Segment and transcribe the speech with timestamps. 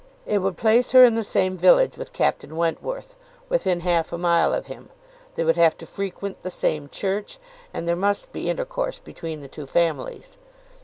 [0.25, 3.15] It would place her in the same village with Captain Wentworth,
[3.49, 4.89] within half a mile of him;
[5.35, 7.37] they would have to frequent the same church,
[7.71, 10.39] and there must be intercourse between the two families.